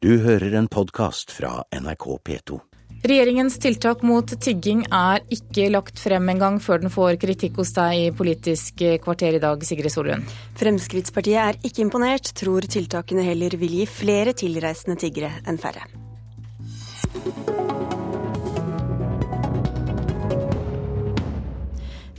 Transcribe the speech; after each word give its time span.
Du 0.00 0.14
hører 0.24 0.54
en 0.56 0.64
podkast 0.64 1.28
fra 1.28 1.58
NRK 1.76 2.04
P2. 2.24 2.56
Regjeringens 3.04 3.58
tiltak 3.60 4.00
mot 4.00 4.32
tigging 4.40 4.86
er 4.96 5.20
ikke 5.36 5.66
lagt 5.74 6.00
frem 6.00 6.30
engang 6.32 6.56
før 6.64 6.80
den 6.80 6.92
får 6.94 7.18
kritikk 7.20 7.60
hos 7.60 7.74
deg 7.76 8.06
i 8.06 8.06
Politisk 8.16 8.80
kvarter 9.04 9.36
i 9.36 9.42
dag, 9.44 9.60
Sigrid 9.60 9.92
Solund. 9.92 10.32
Fremskrittspartiet 10.56 11.42
er 11.42 11.60
ikke 11.60 11.84
imponert, 11.84 12.32
tror 12.32 12.64
tiltakene 12.64 13.26
heller 13.28 13.58
vil 13.60 13.76
gi 13.82 13.88
flere 13.92 14.32
tilreisende 14.32 14.96
tiggere 15.04 15.34
enn 15.44 15.60
færre. 15.60 15.84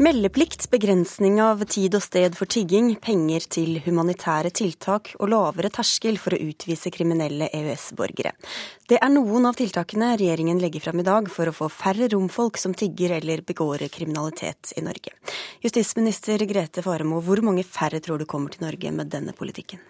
Meldeplikt, 0.02 0.64
begrensning 0.72 1.36
av 1.46 1.60
tid 1.70 1.94
og 1.94 2.02
sted 2.02 2.34
for 2.34 2.50
tigging, 2.50 2.88
penger 3.06 3.44
til 3.54 3.76
humanitære 3.86 4.50
tiltak 4.58 5.12
og 5.20 5.30
lavere 5.30 5.70
terskel 5.70 6.16
for 6.18 6.34
å 6.34 6.40
utvise 6.42 6.90
kriminelle 6.90 7.52
EØS-borgere. 7.54 8.32
Det 8.90 8.98
er 8.98 9.12
noen 9.14 9.46
av 9.46 9.60
tiltakene 9.60 10.16
regjeringen 10.16 10.58
legger 10.64 10.82
fram 10.88 11.04
i 11.04 11.06
dag 11.06 11.30
for 11.30 11.52
å 11.52 11.54
få 11.54 11.70
færre 11.70 12.08
romfolk 12.16 12.58
som 12.58 12.74
tigger 12.74 13.14
eller 13.20 13.44
begår 13.46 13.86
kriminalitet 13.94 14.74
i 14.74 14.82
Norge. 14.88 15.14
Justisminister 15.62 16.48
Grete 16.50 16.82
Faremo, 16.82 17.22
hvor 17.22 17.44
mange 17.46 17.68
færre 17.68 18.02
tror 18.02 18.18
du 18.18 18.26
kommer 18.26 18.50
til 18.50 18.66
Norge 18.66 18.96
med 18.98 19.14
denne 19.14 19.38
politikken? 19.38 19.86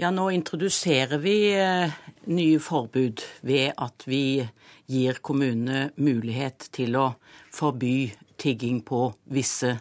Ja, 0.00 0.08
Nå 0.08 0.30
introduserer 0.32 1.20
vi 1.20 1.36
eh, 1.52 1.92
nye 2.32 2.64
forbud 2.64 3.20
ved 3.44 3.76
at 3.76 4.08
vi 4.08 4.40
gir 4.88 5.20
kommunene 5.20 5.90
mulighet 6.00 6.70
til 6.72 6.96
å 6.96 7.10
forby 7.52 8.08
tigging 8.40 8.80
på 8.86 9.10
visse 9.30 9.76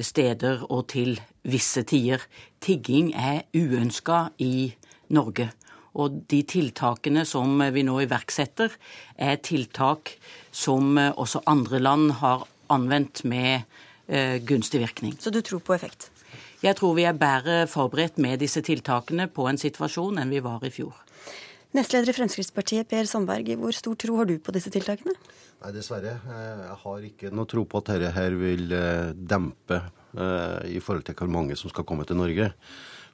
steder 0.00 0.64
og 0.70 0.86
til 0.92 1.18
visse 1.44 1.84
tider. 1.88 2.24
Tigging 2.62 3.12
er 3.14 3.44
uønska 3.54 4.30
i 4.40 4.72
Norge. 5.12 5.50
Og 5.92 6.22
de 6.30 6.40
tiltakene 6.48 7.26
som 7.28 7.60
vi 7.74 7.84
nå 7.84 7.98
iverksetter, 8.06 8.72
er 9.20 9.36
tiltak 9.44 10.14
som 10.50 10.96
også 10.96 11.44
andre 11.46 11.82
land 11.82 12.14
har 12.22 12.46
anvendt 12.72 13.24
med 13.28 13.66
eh, 14.08 14.38
gunstig 14.40 14.80
virkning. 14.80 15.18
Så 15.20 15.30
du 15.30 15.42
tror 15.44 15.60
på 15.60 15.76
effekt? 15.76 16.08
Jeg 16.62 16.78
tror 16.78 16.94
vi 16.94 17.04
er 17.04 17.18
bedre 17.18 17.66
forberedt 17.66 18.20
med 18.22 18.38
disse 18.40 18.62
tiltakene 18.62 19.26
på 19.28 19.48
en 19.50 19.58
situasjon 19.58 20.20
enn 20.22 20.32
vi 20.32 20.40
var 20.44 20.62
i 20.64 20.70
fjor. 20.72 20.94
Nestleder 21.72 22.12
i 22.12 22.16
Fremskrittspartiet, 22.16 22.84
Per 22.90 23.06
Sandberg, 23.08 23.48
hvor 23.56 23.72
stor 23.72 23.96
tro 23.96 24.18
har 24.18 24.28
du 24.28 24.34
på 24.44 24.52
disse 24.52 24.68
tiltakene? 24.72 25.14
Nei, 25.62 25.70
dessverre. 25.72 26.18
Jeg 26.28 26.78
har 26.82 27.06
ikke 27.08 27.30
noe 27.32 27.48
tro 27.48 27.64
på 27.64 27.80
at 27.80 27.92
dette 27.94 28.10
her 28.12 28.36
vil 28.36 28.74
eh, 28.76 29.12
dempe 29.16 29.78
eh, 29.80 30.58
i 30.68 30.82
forhold 30.84 31.06
til 31.06 31.16
hvor 31.16 31.30
mange 31.32 31.56
som 31.56 31.72
skal 31.72 31.86
komme 31.88 32.04
til 32.08 32.20
Norge. 32.20 32.50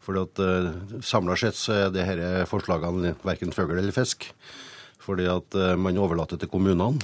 For 0.08 0.16
uh, 0.16 0.72
samla 1.04 1.36
sett 1.36 1.58
så 1.58 1.74
er 1.76 1.92
disse 1.92 2.46
forslagene 2.48 3.12
verken 3.26 3.52
fugl 3.52 3.76
eller 3.76 3.92
fisk. 3.92 4.30
Fordi 5.02 5.28
at 5.30 5.54
man 5.78 5.96
overlater 6.00 6.36
til 6.36 6.50
kommunene 6.50 6.98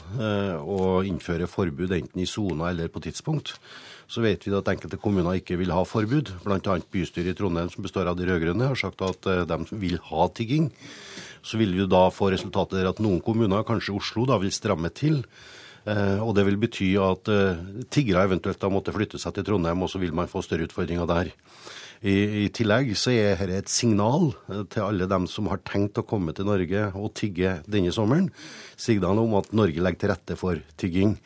å 0.60 1.00
innføre 1.06 1.46
forbud 1.48 1.94
enten 1.94 2.20
i 2.20 2.26
sona 2.28 2.72
eller 2.72 2.90
på 2.92 3.00
tidspunkt. 3.04 3.54
Så 4.10 4.20
vet 4.20 4.44
vi 4.44 4.52
at 4.52 4.68
enkelte 4.68 4.98
kommuner 5.00 5.38
ikke 5.38 5.56
vil 5.56 5.72
ha 5.72 5.84
forbud. 5.88 6.34
Bl.a. 6.42 6.74
bystyret 6.92 7.32
i 7.32 7.36
Trondheim, 7.38 7.70
som 7.72 7.86
består 7.86 8.10
av 8.10 8.18
de 8.18 8.26
rød-grønne, 8.28 8.66
har 8.72 8.76
sagt 8.76 9.00
at 9.06 9.30
de 9.48 9.60
vil 9.78 9.96
ha 10.10 10.26
tigging 10.34 10.68
så 11.44 11.60
vil 11.60 11.74
vi 11.76 11.84
da 11.90 12.08
få 12.12 12.30
resultatet 12.32 12.80
der 12.80 12.88
at 12.88 13.02
noen 13.04 13.20
kommuner, 13.24 13.66
kanskje 13.68 13.94
Oslo, 13.98 14.24
da 14.28 14.38
vil 14.40 14.52
stramme 14.54 14.88
til. 14.96 15.20
Eh, 15.84 16.16
og 16.24 16.32
det 16.38 16.46
vil 16.48 16.56
bety 16.60 16.94
at 16.96 17.28
eh, 17.28 17.60
tiggere 17.92 18.24
eventuelt 18.24 18.60
da 18.60 18.70
måtte 18.72 18.94
flytte 18.94 19.20
seg 19.20 19.36
til 19.36 19.44
Trondheim, 19.50 19.84
og 19.84 19.92
så 19.92 20.00
vil 20.00 20.14
man 20.16 20.30
få 20.30 20.40
større 20.44 20.64
utfordringer 20.64 21.08
der. 21.10 21.34
I, 22.04 22.14
I, 22.44 22.48
tillegg 22.52 22.90
så 23.00 23.14
er 23.14 23.38
dette 23.40 23.62
et 23.62 23.72
signal 23.72 24.28
eh, 24.52 24.66
til 24.68 24.84
alle 24.84 25.08
dem 25.08 25.24
som 25.30 25.48
har 25.48 25.62
tenkt 25.64 25.96
å 25.96 26.04
komme 26.04 26.34
til 26.36 26.44
Norge 26.44 26.90
og 26.92 27.14
tigge 27.16 27.58
denne 27.64 27.94
sommeren. 27.96 28.28
Signal 28.76 29.22
om 29.22 29.38
at 29.40 29.54
Norge 29.56 29.80
legger 29.80 30.02
til 30.02 30.12
rette 30.12 30.36
for 30.36 30.60
tigging. 30.80 31.16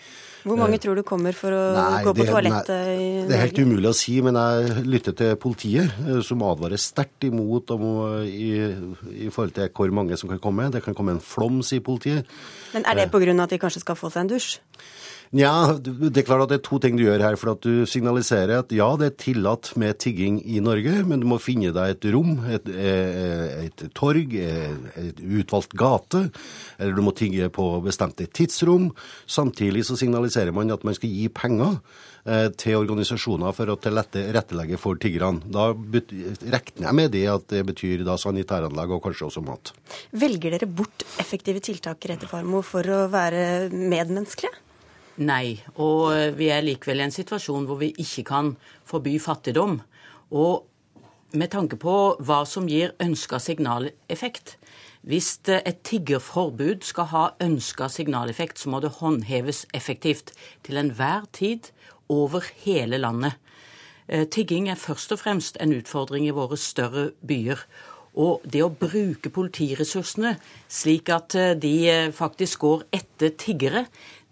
Hvor 0.47 0.55
mange 0.61 0.79
tror 0.81 0.95
du 0.95 1.03
kommer 1.03 1.35
for 1.35 1.51
å 1.53 1.63
nei, 1.75 2.03
gå 2.07 2.13
på 2.15 2.29
toalettet 2.29 2.93
i 2.93 3.09
Norge? 3.09 3.27
Det 3.27 3.35
er 3.35 3.43
helt 3.43 3.59
umulig 3.59 3.91
å 3.91 3.97
si, 3.99 4.15
men 4.23 4.39
jeg 4.39 4.85
lytter 4.87 5.17
til 5.19 5.35
politiet, 5.43 5.99
eh, 6.07 6.21
som 6.25 6.47
advarer 6.47 6.79
sterkt 6.79 7.27
imot 7.27 7.75
om, 7.75 7.89
i, 8.23 8.53
i, 9.17 9.33
forhold 9.35 9.57
til 9.59 9.73
hvor 9.75 9.91
mange 9.99 10.21
som 10.21 10.31
kan 10.31 10.39
komme. 10.43 10.71
Det 10.71 10.85
kan 10.87 10.95
komme 10.95 11.17
en 11.17 11.25
flom, 11.25 11.59
sier 11.67 11.83
politiet. 11.83 12.31
Men 12.77 12.87
er 12.87 13.03
det 13.03 13.11
pga. 13.11 13.35
at 13.35 13.51
de 13.51 13.59
kanskje 13.67 13.83
skal 13.83 13.99
få 13.99 14.15
seg 14.15 14.29
en 14.29 14.33
dusj? 14.37 14.61
Nja, 15.37 15.77
det 15.77 16.23
er 16.23 16.25
klart 16.25 16.47
at 16.47 16.53
det 16.55 16.57
er 16.57 16.65
to 16.65 16.79
ting 16.81 16.97
du 16.97 17.05
gjør 17.05 17.21
her. 17.21 17.37
For 17.41 17.53
at 17.53 17.65
du 17.65 17.85
signaliserer 17.89 18.63
at 18.63 18.73
ja, 18.73 18.89
det 19.01 19.11
er 19.11 19.17
tillatt 19.21 19.75
med 19.81 19.99
tigging 20.01 20.41
i 20.41 20.63
Norge, 20.65 20.95
men 21.05 21.21
du 21.21 21.29
må 21.29 21.41
finne 21.43 21.73
deg 21.77 21.97
et 21.97 22.09
rom, 22.15 22.39
et, 22.49 22.69
eh, 22.73 23.67
et 23.69 23.85
torg, 23.99 24.33
eh, 24.33 24.77
et 24.97 25.21
utvalgt 25.21 25.77
gate, 25.79 26.29
eller 26.79 26.97
du 26.97 27.05
må 27.05 27.13
tigge 27.17 27.51
på 27.53 27.71
bestemte 27.85 28.25
tidsrom. 28.25 28.89
Samtidig 29.29 29.85
så 29.85 29.99
signaliserer 30.01 30.55
man 30.57 30.73
at 30.73 30.87
man 30.89 30.97
skal 30.97 31.13
gi 31.13 31.27
penger 31.29 31.77
eh, 32.25 32.49
til 32.57 32.79
organisasjoner 32.81 33.53
for 33.57 33.69
å 33.69 33.77
tilrettelegge 33.85 34.79
for 34.81 34.97
tiggerne. 35.01 35.45
Da 35.45 35.75
regner 35.75 36.87
jeg 36.89 36.97
med 36.97 37.13
det 37.13 37.27
at 37.29 37.45
det 37.53 37.67
betyr 37.69 38.07
da 38.09 38.17
sanitæranlegg 38.21 38.97
og 38.97 39.05
kanskje 39.05 39.29
også 39.29 39.45
mat. 39.45 39.75
Velger 40.17 40.57
dere 40.57 40.71
bort 40.71 41.05
effektive 41.21 41.61
tiltak 41.61 42.01
Grete 42.01 42.31
Farmo, 42.31 42.65
for 42.65 42.89
å 42.89 43.05
være 43.13 43.69
medmenneskelige? 43.75 44.65
Nei, 45.19 45.59
og 45.83 46.13
eh, 46.15 46.31
vi 46.39 46.47
er 46.55 46.63
likevel 46.63 47.01
i 47.01 47.09
en 47.09 47.15
situasjon 47.15 47.65
hvor 47.67 47.81
vi 47.81 47.91
ikke 47.99 48.23
kan 48.29 48.53
forby 48.87 49.17
fattigdom. 49.19 49.81
Og 50.31 50.69
med 51.35 51.51
tanke 51.51 51.79
på 51.81 51.95
hva 52.23 52.45
som 52.47 52.69
gir 52.71 52.95
ønska 53.03 53.41
signaleffekt 53.43 54.57
Hvis 55.03 55.41
eh, 55.49 55.63
et 55.67 55.83
tiggerforbud 55.83 56.87
skal 56.87 57.11
ha 57.11 57.25
ønska 57.43 57.89
signaleffekt, 57.91 58.59
så 58.59 58.71
må 58.71 58.81
det 58.81 58.95
håndheves 59.01 59.67
effektivt 59.75 60.33
til 60.63 60.79
enhver 60.79 61.27
tid 61.33 61.73
over 62.09 62.45
hele 62.63 62.99
landet. 62.99 63.35
Eh, 64.09 64.27
tigging 64.27 64.69
er 64.71 64.79
først 64.79 65.13
og 65.13 65.19
fremst 65.19 65.59
en 65.61 65.75
utfordring 65.75 66.29
i 66.29 66.35
våre 66.35 66.57
større 66.57 67.11
byer. 67.27 67.59
Og 68.19 68.43
det 68.43 68.63
å 68.65 68.71
bruke 68.75 69.31
politiressursene 69.31 70.37
slik 70.69 71.11
at 71.15 71.37
de 71.63 72.11
faktisk 72.11 72.65
går 72.65 72.83
etter 72.93 73.31
tiggere, 73.39 73.85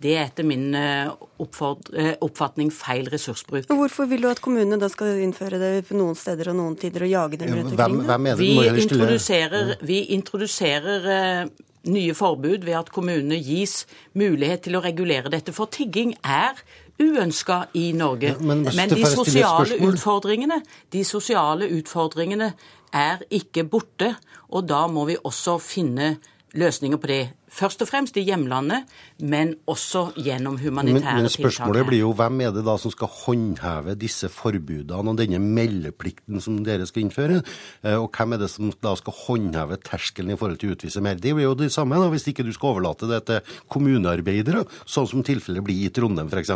det 0.03 0.13
er 0.13 0.27
etter 0.27 0.45
min 0.45 0.75
eh, 0.77 1.09
eh, 1.09 2.11
oppfatning 2.21 2.73
feil 2.75 3.09
ressursbruk. 3.13 3.71
Hvorfor 3.71 4.09
vil 4.11 4.27
du 4.27 4.29
at 4.29 4.43
kommunene 4.45 4.79
da 4.81 4.91
skal 4.93 5.23
innføre 5.25 5.61
det 5.61 5.71
på 5.89 5.97
noen 5.97 6.19
steder 6.19 6.53
og 6.53 6.59
noen 6.59 6.77
tider 6.81 7.07
og 7.07 7.13
jage 7.15 7.41
dem 7.41 7.55
rundt 7.55 7.73
omkring? 7.73 8.03
Hvem, 8.05 8.11
hvem 8.11 8.29
vi, 8.41 8.51
introduserer, 8.85 9.73
vi 9.89 10.03
introduserer 10.19 11.09
uh, 11.09 11.65
nye 11.89 12.17
forbud 12.19 12.67
ved 12.67 12.77
at 12.83 12.93
kommunene 12.93 13.39
gis 13.41 13.85
mulighet 14.19 14.67
til 14.67 14.77
å 14.77 14.85
regulere 14.85 15.33
dette. 15.33 15.55
For 15.57 15.73
tigging 15.73 16.13
er 16.21 16.61
uønska 17.01 17.67
i 17.81 17.89
Norge. 17.97 18.35
Ja, 18.35 18.45
men, 18.45 18.67
men 18.69 18.93
de, 18.93 19.03
sosiale 19.09 19.81
utfordringene, 19.81 20.61
de 20.93 21.05
sosiale 21.09 21.69
utfordringene 21.77 22.53
er 22.97 23.25
ikke 23.33 23.67
borte, 23.69 24.15
og 24.53 24.69
da 24.69 24.85
må 24.93 25.09
vi 25.09 25.17
også 25.17 25.57
finne 25.63 26.17
løsninger 26.57 27.01
på 27.01 27.11
det 27.11 27.23
først 27.57 27.83
og 27.85 27.91
fremst 27.91 28.17
i 28.21 28.25
hjemlandet, 28.27 28.87
men 29.23 29.55
også 29.69 30.11
gjennom 30.17 30.59
humanitære 30.61 31.01
tiltak. 31.01 31.17
Men, 31.17 31.27
men 31.27 31.33
spørsmålet 31.33 31.81
tiltak 31.81 31.91
blir 31.91 32.03
jo 32.03 32.13
hvem 32.17 32.43
er 32.45 32.55
det 32.57 32.65
da 32.67 32.77
som 32.81 32.93
skal 32.93 33.11
håndheve 33.23 33.97
disse 33.99 34.31
forbudene 34.33 35.13
og 35.13 35.21
denne 35.21 35.41
meldeplikten 35.43 36.43
som 36.45 36.61
dere 36.67 36.89
skal 36.89 37.07
innføre? 37.07 37.41
Eh, 37.83 37.97
og 37.97 38.11
hvem 38.13 38.37
er 38.37 38.43
det 38.45 38.51
som 38.53 38.73
da 38.85 38.95
skal 38.99 39.17
håndheve 39.25 39.81
terskelen 39.87 40.35
i 40.35 40.39
forhold 40.39 40.61
til 40.63 40.73
å 40.73 40.77
utvise 40.77 41.03
mer? 41.05 41.21
Det 41.21 41.35
blir 41.37 41.49
jo 41.49 41.57
det 41.59 41.73
samme 41.75 42.01
da, 42.01 42.11
hvis 42.13 42.29
ikke 42.31 42.47
du 42.47 42.53
skal 42.57 42.75
overlate 42.75 43.09
det 43.11 43.23
til 43.31 43.57
kommunearbeidere, 43.73 44.67
sånn 44.89 45.09
som 45.11 45.25
tilfellet 45.27 45.65
blir 45.67 45.87
i 45.87 45.93
Trondheim 45.95 46.31
f.eks. 46.33 46.53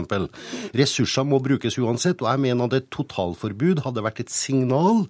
Ressurser 0.77 1.27
må 1.29 1.41
brukes 1.43 1.79
uansett, 1.81 2.21
og 2.23 2.31
jeg 2.31 2.45
mener 2.45 2.69
at 2.69 2.79
et 2.81 2.91
totalforbud 2.93 3.85
hadde 3.87 4.05
vært 4.05 4.25
et 4.25 4.33
signal 4.33 5.07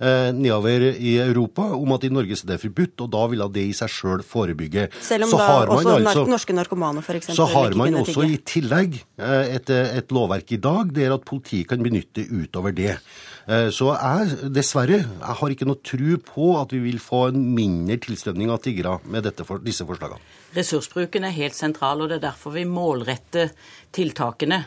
eh, 0.00 0.30
nedover 0.34 0.88
i 0.94 1.16
Europa 1.22 1.68
om 1.76 1.94
at 1.96 2.06
i 2.06 2.12
Norge 2.12 2.38
er 2.38 2.52
det 2.54 2.60
forbudt, 2.62 3.04
og 3.04 3.12
da 3.14 3.24
ville 3.30 3.48
det 3.54 3.66
i 3.68 3.76
seg 3.76 3.92
sjøl 3.92 4.24
forebygge. 4.26 4.88
Selv 5.04 5.28
om 5.28 5.33
så 5.34 5.44
har 5.44 5.68
man 5.68 5.76
også 5.76 5.94
altså, 5.98 6.24
norske 6.30 6.56
narkomane 6.56 7.02
f.eks. 7.04 7.30
Så 7.36 7.46
har 7.52 7.76
man 7.78 7.98
også 8.00 8.24
i 8.26 8.38
tillegg 8.46 8.96
eh, 9.18 9.54
et, 9.58 9.70
et, 9.70 10.14
lovverk 10.14 10.54
i 10.56 10.60
dag 10.62 10.90
der 10.96 11.14
at 11.16 11.26
politiet 11.28 11.68
kan 11.70 11.82
benytte 11.84 12.26
utover 12.30 12.74
det. 12.76 12.96
Eh, 13.44 13.68
så 13.74 13.90
jeg, 13.92 14.52
dessverre, 14.54 15.02
jeg 15.02 15.38
har 15.40 15.54
ikke 15.54 15.68
noe 15.68 15.82
tro 15.84 16.18
på 16.24 16.48
at 16.60 16.72
vi 16.72 16.80
vil 16.86 17.02
få 17.02 17.26
en 17.32 17.42
mindre 17.56 17.98
tilstrømning 18.06 18.52
av 18.54 18.62
tiggere 18.64 18.96
med 19.04 19.26
dette, 19.28 19.46
disse 19.66 19.86
forslagene. 19.88 20.22
Ressursbruken 20.56 21.26
er 21.28 21.36
helt 21.36 21.58
sentral, 21.58 22.04
og 22.04 22.10
det 22.10 22.20
er 22.20 22.28
derfor 22.30 22.54
vi 22.56 22.66
målretter 22.68 23.52
tiltakene. 23.94 24.64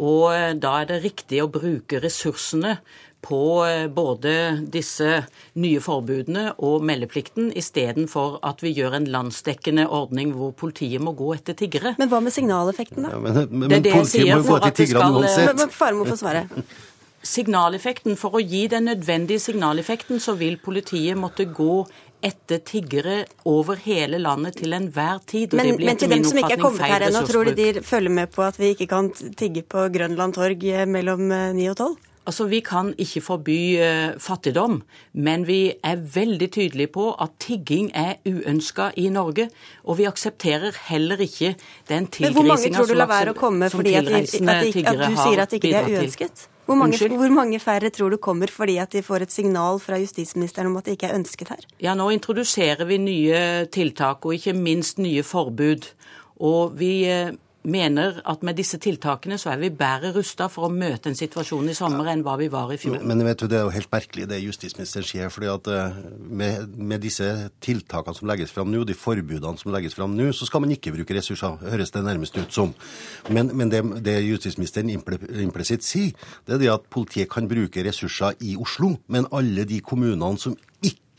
Og 0.00 0.30
eh, 0.32 0.54
da 0.60 0.78
er 0.80 0.90
det 0.92 1.02
riktig 1.04 1.42
å 1.42 1.50
bruke 1.52 2.00
ressursene 2.02 2.78
på 3.20 3.40
eh, 3.66 3.86
både 3.92 4.34
disse 4.72 5.22
nye 5.60 5.80
forbudene 5.84 6.50
og 6.64 6.84
meldeplikten, 6.86 7.50
istedenfor 7.56 8.38
at 8.46 8.64
vi 8.64 8.72
gjør 8.76 8.96
en 9.00 9.08
landsdekkende 9.12 9.86
ordning 9.86 10.34
hvor 10.36 10.54
politiet 10.56 11.02
må 11.04 11.14
gå 11.18 11.34
etter 11.36 11.58
tiggere. 11.58 11.94
Men 12.00 12.12
hva 12.12 12.22
med 12.24 12.34
signaleffekten, 12.34 13.06
da? 13.06 13.14
Ja, 13.14 13.24
men, 13.24 13.42
men, 13.50 13.66
det 13.68 13.80
er 13.80 13.88
det 13.88 13.96
jeg 13.98 14.12
sier. 14.14 14.44
for 14.46 14.64
at 14.64 14.78
det 14.78 14.90
skal... 14.92 15.20
Men, 15.20 15.58
men 15.60 15.74
far 15.74 15.98
må 15.98 16.08
få 16.08 16.18
svare. 16.20 16.46
Signaleffekten, 17.20 18.14
For 18.16 18.38
å 18.38 18.40
gi 18.40 18.62
den 18.72 18.86
nødvendige 18.88 19.42
signaleffekten, 19.44 20.22
så 20.24 20.32
vil 20.40 20.56
politiet 20.62 21.18
måtte 21.20 21.44
gå 21.44 21.82
etter 22.24 22.62
tiggere 22.64 23.26
over 23.48 23.76
hele 23.80 24.16
landet 24.20 24.56
til 24.60 24.72
enhver 24.76 25.20
tid. 25.28 25.52
Men, 25.56 25.74
men, 25.76 26.00
til 26.00 26.08
dem 26.12 26.24
som 26.24 26.40
ikke 26.40 26.56
er 26.56 26.62
kommet 26.62 26.84
her 26.88 27.04
ennå, 27.08 27.22
tror 27.28 27.48
du 27.48 27.52
de 27.56 27.84
følger 27.84 28.12
med 28.16 28.32
på 28.32 28.44
at 28.44 28.56
vi 28.60 28.72
ikke 28.72 28.88
kan 28.88 29.12
tigge 29.12 29.64
på 29.68 29.86
Grønland 29.92 30.36
torg 30.36 30.64
eh, 30.64 30.86
mellom 30.88 31.28
9 31.28 31.68
og 31.74 31.76
12? 31.76 32.09
Altså, 32.26 32.44
Vi 32.44 32.60
kan 32.60 32.92
ikke 32.98 33.20
forby 33.24 33.58
uh, 33.80 34.20
fattigdom, 34.20 34.82
men 35.14 35.46
vi 35.46 35.72
er 35.82 35.96
veldig 35.96 36.50
tydelige 36.52 36.92
på 36.92 37.10
at 37.16 37.30
tigging 37.40 37.90
er 37.94 38.20
uønska 38.28 38.90
i 38.96 39.08
Norge. 39.08 39.48
Og 39.84 39.98
vi 39.98 40.04
aksepterer 40.04 40.76
heller 40.90 41.20
ikke 41.24 41.54
den 41.88 42.06
tilgrisinga 42.06 42.36
som, 42.36 42.46
mange 42.46 42.72
tror 42.76 42.86
du 42.86 42.94
lar 42.94 43.10
være 43.10 43.34
å 43.34 43.38
komme 43.38 43.70
fordi 43.72 43.94
at, 43.96 44.06
de, 44.06 44.20
at, 44.20 44.72
de, 44.74 44.86
at 44.86 45.00
du 45.00 45.16
sier 45.16 45.42
at 45.42 45.58
ikke 45.58 45.68
det 45.72 45.80
er 45.80 45.92
uønsket? 45.96 46.48
Hvor 46.70 46.78
mange, 46.78 46.98
hvor 47.08 47.32
mange, 47.34 47.58
færre 47.58 47.90
tror 47.90 48.12
du 48.14 48.16
kommer 48.22 48.46
fordi 48.46 48.76
at 48.78 48.92
de 48.92 49.02
får 49.02 49.24
et 49.24 49.32
signal 49.32 49.80
fra 49.82 49.96
justisministeren 49.98 50.68
om 50.70 50.76
at 50.78 50.86
det 50.86 50.92
ikke 50.94 51.08
er 51.08 51.16
ønsket 51.18 51.48
her? 51.50 51.64
Ja, 51.82 51.96
Nå 51.98 52.12
introduserer 52.14 52.86
vi 52.86 53.00
nye 53.02 53.40
tiltak, 53.74 54.22
og 54.22 54.36
ikke 54.36 54.54
minst 54.54 55.00
nye 55.02 55.24
forbud. 55.26 55.88
Og 56.38 56.76
vi 56.78 56.92
eh, 57.10 57.32
mener 57.62 58.20
at 58.24 58.44
med 58.46 58.56
disse 58.56 58.78
tiltakene 58.80 59.36
så 59.40 59.50
er 59.52 59.58
vi 59.60 59.68
bedre 59.74 60.12
rusta 60.14 60.46
for 60.52 60.68
å 60.68 60.72
møte 60.72 61.10
en 61.10 61.18
situasjon 61.18 61.68
i 61.68 61.74
sommer 61.76 62.08
enn 62.12 62.22
hva 62.24 62.36
vi 62.40 62.48
var 62.52 62.72
i 62.72 62.78
fjor. 62.80 62.96
Men, 63.02 63.20
men 63.20 63.28
vet 63.28 63.42
du, 63.42 63.46
det 63.50 63.58
er 63.58 63.66
jo 63.66 63.74
helt 63.74 63.90
merkelig 63.92 64.28
det 64.30 64.40
justisministeren 64.40 65.06
sier. 65.06 65.32
fordi 65.32 65.50
at 65.52 65.68
eh, 65.68 65.98
med, 66.24 66.76
med, 66.76 67.00
disse 67.04 67.28
tiltakene 67.60 68.16
som 68.16 68.30
legges 68.30 68.54
fram 68.54 68.72
nå, 68.72 68.84
de 68.88 68.96
forbudene 68.96 69.60
som 69.60 69.74
legges 69.74 69.96
fram 69.98 70.16
nå, 70.16 70.30
så 70.36 70.48
skal 70.48 70.64
man 70.64 70.72
ikke 70.72 70.94
bruke 70.96 71.16
ressurser, 71.16 71.60
høres 71.60 71.92
det 71.92 72.04
nærmest 72.06 72.38
ut 72.40 72.52
som. 72.54 72.72
Men, 73.28 73.52
men 73.56 73.72
det, 73.72 73.82
det, 74.04 74.16
justisministeren 74.24 74.92
implisitt 74.92 75.84
sier, 75.84 76.16
det 76.46 76.56
er 76.56 76.64
det 76.64 76.72
at 76.72 76.88
politiet 76.92 77.28
kan 77.32 77.48
bruke 77.50 77.84
ressurser 77.84 78.38
i 78.40 78.56
Oslo, 78.60 78.94
men 79.08 79.28
alle 79.36 79.66
de 79.68 79.82
kommunene 79.84 80.40
som 80.40 80.56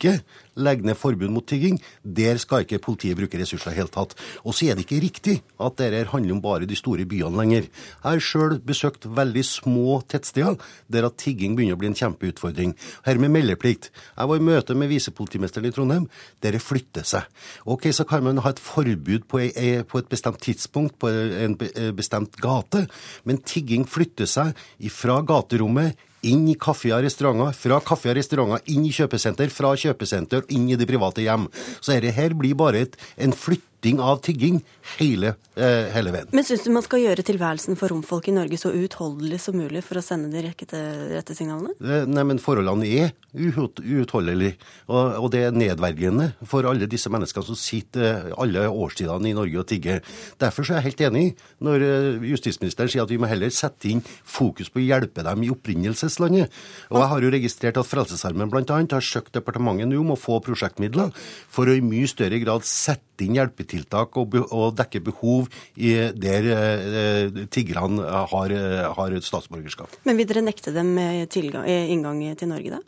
ikke 0.02 0.18
legge 0.62 0.84
ned 0.86 0.98
forbud 1.00 1.32
mot 1.32 1.46
tigging, 1.48 1.78
der 2.04 2.40
skal 2.42 2.66
ikke 2.66 2.82
politiet 2.84 3.16
bruke 3.18 3.40
ressurser 3.40 3.72
i 3.72 3.78
hele 3.78 3.92
tatt. 3.94 4.16
Og 4.44 4.56
så 4.56 4.68
er 4.68 4.76
det 4.76 4.84
ikke 4.86 5.00
riktig 5.04 5.36
at 5.62 5.78
dette 5.80 6.10
handler 6.12 6.36
om 6.36 6.42
bare 6.44 6.68
de 6.68 6.78
store 6.78 7.06
byene 7.08 7.38
lenger. 7.38 7.70
Jeg 7.70 8.04
har 8.04 8.24
sjøl 8.26 8.58
besøkt 8.66 9.08
veldig 9.08 9.44
små 9.48 10.02
tettsteder 10.12 10.60
der 10.92 11.08
at 11.08 11.18
tigging 11.22 11.56
begynner 11.56 11.78
å 11.78 11.82
bli 11.82 11.92
en 11.92 11.98
kjempeutfordring. 11.98 12.76
Her 13.06 13.22
med 13.22 13.34
meldeplikt. 13.38 13.92
Jeg 14.18 14.32
var 14.32 14.42
i 14.42 14.46
møte 14.50 14.76
med 14.78 14.92
visepolitimesteren 14.92 15.70
i 15.70 15.74
Trondheim. 15.76 16.10
Dere 16.44 16.60
flytter 16.60 17.08
seg. 17.08 17.28
Ok, 17.66 17.90
Så 17.92 18.06
kan 18.08 18.24
man 18.24 18.40
ha 18.42 18.50
et 18.50 18.60
forbud 18.60 19.28
på 19.30 19.40
et 19.44 20.10
bestemt 20.10 20.42
tidspunkt 20.42 20.98
på 21.00 21.10
en 21.10 21.58
bestemt 21.96 22.38
gate, 22.42 22.88
men 23.24 23.38
tigging 23.38 23.86
flytter 23.86 24.26
seg 24.26 24.56
fra 24.90 25.22
gaterommet 25.22 26.00
inn 26.28 26.46
i 26.52 26.58
kaffe 26.60 26.92
og 26.94 27.04
restauranter, 27.06 27.56
fra 27.58 27.80
kaffe 27.86 28.12
og 28.12 28.18
restauranter 28.20 28.74
inn 28.74 28.86
i 28.88 28.94
kjøpesenter, 28.96 29.52
fra 29.54 29.74
kjøpesenter 29.80 30.46
inn 30.54 30.70
i 30.70 30.78
det 30.80 30.90
private 30.90 31.26
hjem. 31.26 31.48
Så 31.80 31.96
dette 31.96 32.14
her 32.18 32.36
blir 32.38 32.58
bare 32.60 32.86
et, 32.86 32.98
en 33.18 33.36
flytt 33.36 33.66
flytting 33.82 34.00
av 34.00 34.18
tigging 34.18 34.62
hele, 34.98 35.36
eh, 35.56 35.92
hele 35.94 36.12
veien. 36.12 36.28
Men 36.32 36.44
syns 36.44 36.64
du 36.64 36.72
man 36.72 36.84
skal 36.84 37.00
gjøre 37.00 37.24
tilværelsen 37.24 37.78
for 37.78 37.90
romfolk 37.90 38.28
i 38.28 38.32
Norge 38.32 38.58
så 38.58 38.72
uutholdelig 38.72 39.40
som 39.40 39.56
mulig 39.56 39.84
for 39.84 39.98
å 39.98 40.04
sende 40.04 40.30
de 40.32 40.48
rette, 40.48 40.78
rette 41.12 41.36
signalene? 41.36 41.74
Eh, 41.82 42.06
nei, 42.06 42.24
men 42.24 42.38
forholdene 42.38 42.86
er 42.86 43.12
uutholdelige. 43.34 44.58
Og, 44.88 45.24
og, 45.24 45.32
det 45.32 45.46
er 45.48 45.56
nedverdigende 45.56 46.34
for 46.46 46.64
alle 46.68 46.88
disse 46.88 47.10
menneskene 47.10 47.46
som 47.46 47.56
sitter 47.56 48.04
eh, 48.04 48.34
alle 48.38 48.68
årstidene 48.68 49.32
i 49.32 49.36
Norge 49.36 49.60
og 49.60 49.68
tigger. 49.68 50.02
Derfor 50.40 50.64
er 50.68 50.82
jeg 50.82 50.92
helt 50.92 51.06
enig 51.10 51.26
når 51.60 51.86
eh, 51.88 52.30
justisministeren 52.32 52.92
sier 52.92 53.06
at 53.06 53.12
vi 53.12 53.20
må 53.22 53.30
heller 53.32 53.50
sette 53.50 53.90
inn 53.90 54.04
fokus 54.04 54.70
på 54.70 54.82
å 54.82 54.86
hjelpe 54.86 55.24
dem 55.26 55.46
i 55.46 55.52
opprinnelseslandet. 55.54 56.52
Og 56.92 57.02
jeg 57.02 57.12
har 57.14 57.26
jo 57.26 57.34
registrert 57.34 57.80
at 57.82 57.90
Frelsesarmeen 57.90 58.52
bl.a. 58.52 58.66
har 58.68 59.06
søkt 59.06 59.34
departementet 59.38 59.90
nå 59.90 60.02
om 60.02 60.14
å 60.14 60.20
få 60.20 60.42
prosjektmidler 60.44 61.14
for 61.52 61.70
å 61.70 61.76
i 61.76 61.84
mye 61.86 62.10
større 62.10 62.40
grad 62.44 62.68
sette 62.68 63.26
inn 63.26 63.38
hjelpetiltak 63.72 64.18
og, 64.18 64.38
og 64.52 64.76
dekke 64.78 65.02
behov 65.04 65.48
der 65.76 66.48
eh, 66.52 67.46
tiggerne 67.52 68.04
har, 68.32 68.56
har 68.98 69.20
statsborgerskap. 69.22 69.90
Men 70.06 70.18
vil 70.20 70.28
dere 70.30 70.46
nekte 70.46 70.74
dem 70.76 70.96
tilgang, 71.32 71.68
inngang 71.68 72.24
til 72.38 72.52
Norge, 72.52 72.78
da? 72.78 72.82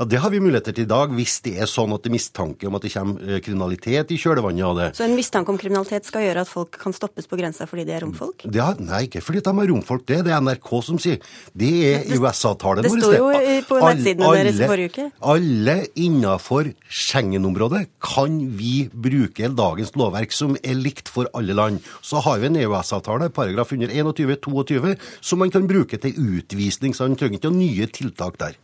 Ja, 0.00 0.06
Det 0.08 0.16
har 0.16 0.30
vi 0.32 0.38
muligheter 0.40 0.72
til 0.72 0.86
i 0.86 0.88
dag, 0.88 1.10
hvis 1.12 1.42
det 1.44 1.58
er 1.60 1.68
sånn 1.68 1.92
at 1.92 2.00
det 2.00 2.08
er 2.08 2.14
mistanke 2.14 2.64
om 2.64 2.76
at 2.78 2.84
det 2.86 2.90
kommer 2.94 3.20
eh, 3.20 3.40
kriminalitet 3.44 4.08
i 4.14 4.16
kjølvannet 4.16 4.64
av 4.64 4.78
det. 4.78 4.84
Så 4.96 5.04
en 5.04 5.12
mistanke 5.12 5.52
om 5.52 5.58
kriminalitet 5.60 6.06
skal 6.08 6.22
gjøre 6.24 6.44
at 6.46 6.48
folk 6.48 6.78
kan 6.80 6.94
stoppes 6.96 7.26
på 7.28 7.36
grensa 7.36 7.66
fordi 7.68 7.82
de 7.84 7.92
er 7.92 8.00
romfolk? 8.06 8.46
Ja, 8.48 8.70
nei, 8.80 9.02
ikke 9.10 9.20
fordi 9.20 9.42
de 9.44 9.52
er 9.52 9.68
romfolk, 9.68 10.06
det 10.08 10.16
er 10.16 10.24
det 10.24 10.38
NRK 10.40 10.70
som 10.86 10.96
sier. 11.04 11.18
Det 11.52 11.68
er 11.90 12.06
USA-avtalen 12.16 12.88
vår. 12.88 12.96
Det 12.96 13.02
står 13.02 13.16
jo 13.18 13.58
på 13.68 13.80
nettsidene 13.82 14.30
deres 14.38 14.60
forrige 14.70 14.92
uke. 14.94 15.04
Alle 15.34 15.74
innafor 16.00 16.70
Schengen-området 16.88 17.82
kan 18.00 18.38
vi 18.56 18.72
bruke 18.88 19.50
dagens 19.58 19.92
lovverk, 20.00 20.32
som 20.32 20.56
er 20.62 20.80
likt 20.80 21.12
for 21.12 21.28
alle 21.36 21.58
land. 21.58 21.82
Så 22.00 22.22
har 22.24 22.40
vi 22.40 22.48
en 22.48 22.56
EØS-avtale, 22.62 23.28
paragraf 23.36 23.76
121-22, 23.76 24.96
som 25.20 25.44
man 25.44 25.52
kan 25.52 25.68
bruke 25.68 26.00
til 26.00 26.16
utvisning, 26.40 26.96
så 26.96 27.04
man 27.04 27.20
trenger 27.20 27.36
ikke 27.42 27.52
nye 27.52 27.90
tiltak 28.00 28.40
der. 28.40 28.56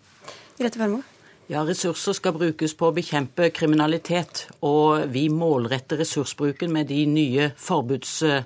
Grete 0.56 0.80
Vermo? 0.80 1.02
Ja, 1.46 1.60
Ressurser 1.62 2.16
skal 2.18 2.34
brukes 2.34 2.72
på 2.74 2.88
å 2.88 2.94
bekjempe 2.94 3.52
kriminalitet. 3.54 4.48
Og 4.66 5.06
vi 5.14 5.28
målretter 5.30 6.00
ressursbruken 6.02 6.72
med 6.74 6.90
de 6.90 7.04
nye 7.06 7.52
forbuds 7.54 8.16
Eh, 8.26 8.42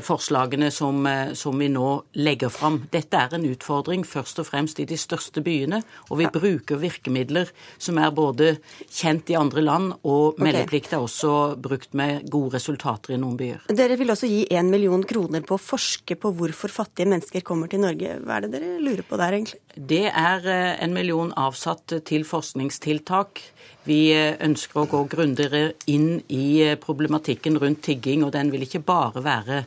forslagene 0.00 0.70
som, 0.72 1.06
eh, 1.06 1.32
som, 1.32 1.58
vi 1.58 1.68
nå 1.68 1.88
legger 2.16 2.48
fram. 2.48 2.78
Dette 2.92 3.16
er 3.16 3.34
en 3.36 3.44
utfordring 3.44 4.04
først 4.08 4.40
og 4.40 4.48
fremst 4.48 4.80
i 4.80 4.86
de 4.88 4.96
største 4.96 5.42
byene, 5.44 5.82
og 6.08 6.20
vi 6.20 6.28
bruker 6.32 6.80
virkemidler 6.80 7.52
som 7.78 8.00
er 8.00 8.14
både 8.16 8.56
kjent 8.88 9.30
i 9.30 9.36
andre 9.36 9.64
land, 9.64 9.92
og 10.08 10.40
meldeplikt 10.40 10.94
er 10.96 11.04
også 11.04 11.56
brukt 11.60 11.92
med 11.94 12.24
gode 12.32 12.56
resultater 12.56 13.14
i 13.14 13.20
noen 13.20 13.36
byer. 13.36 13.66
Dere 13.68 13.98
vil 14.00 14.14
også 14.14 14.30
gi 14.30 14.46
én 14.48 14.70
million 14.72 15.04
kroner 15.04 15.44
på 15.44 15.58
å 15.58 15.62
forske 15.62 16.16
på 16.16 16.32
hvorfor 16.36 16.72
fattige 16.72 17.10
mennesker 17.12 17.44
kommer 17.44 17.68
til 17.68 17.84
Norge. 17.84 18.16
Hva 18.24 18.38
er 18.38 18.46
det 18.46 18.54
dere 18.56 18.80
lurer 18.80 19.04
på 19.04 19.20
der, 19.20 19.36
egentlig? 19.36 19.60
Det 19.76 20.06
er 20.08 20.48
eh, 20.48 20.72
en 20.84 20.96
million 20.96 21.34
avsatt 21.36 21.98
til 22.08 22.24
forskningstiltak 22.24 23.44
vi 23.86 24.00
ønsker 24.14 24.82
å 24.82 24.88
gå 24.90 25.02
grundigere 25.10 25.76
inn 25.90 26.18
i 26.28 26.76
problematikken 26.82 27.58
rundt 27.62 27.84
tigging, 27.86 28.24
og 28.26 28.34
den 28.34 28.50
vil 28.54 28.66
ikke 28.66 28.84
bare 28.86 29.22
være 29.24 29.60